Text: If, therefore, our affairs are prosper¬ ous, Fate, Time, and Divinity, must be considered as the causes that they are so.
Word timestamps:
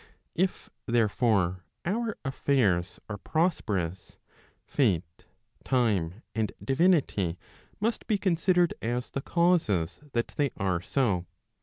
If, 0.33 0.71
therefore, 0.87 1.63
our 1.85 2.17
affairs 2.25 2.99
are 3.07 3.19
prosper¬ 3.19 3.87
ous, 3.91 4.17
Fate, 4.65 5.25
Time, 5.63 6.23
and 6.33 6.51
Divinity, 6.65 7.37
must 7.79 8.07
be 8.07 8.17
considered 8.17 8.73
as 8.81 9.11
the 9.11 9.21
causes 9.21 9.99
that 10.13 10.29
they 10.29 10.49
are 10.57 10.81
so. 10.81 11.27